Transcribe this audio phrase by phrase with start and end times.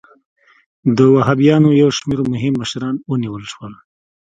[0.97, 3.73] د وهابیانو یو شمېر مهم مشران ونیول شول.